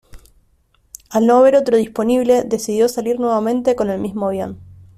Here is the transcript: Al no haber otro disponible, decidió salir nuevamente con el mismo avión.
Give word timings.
Al 1.11 1.27
no 1.27 1.35
haber 1.37 1.55
otro 1.55 1.77
disponible, 1.77 2.41
decidió 2.43 2.89
salir 2.89 3.19
nuevamente 3.19 3.75
con 3.75 3.91
el 3.91 3.99
mismo 3.99 4.29
avión. 4.29 4.57